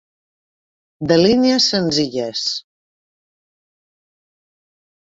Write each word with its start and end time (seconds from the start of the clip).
De 1.11 1.17
línies 1.19 1.69
senzilles. 1.75 2.47